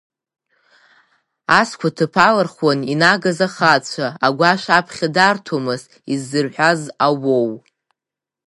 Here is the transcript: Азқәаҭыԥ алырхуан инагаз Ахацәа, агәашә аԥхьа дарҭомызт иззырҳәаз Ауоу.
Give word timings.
Азқәаҭыԥ 1.59 2.13
алырхуан 2.27 2.79
инагаз 2.93 3.39
Ахацәа, 3.47 4.07
агәашә 4.27 4.67
аԥхьа 4.77 5.07
дарҭомызт 5.15 5.91
иззырҳәаз 6.13 6.81
Ауоу. 7.05 7.51